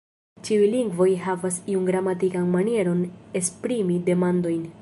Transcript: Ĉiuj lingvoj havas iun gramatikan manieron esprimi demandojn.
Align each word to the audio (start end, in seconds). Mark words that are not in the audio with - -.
Ĉiuj 0.47 0.69
lingvoj 0.75 1.07
havas 1.25 1.59
iun 1.75 1.85
gramatikan 1.91 2.49
manieron 2.57 3.07
esprimi 3.41 4.03
demandojn. 4.13 4.71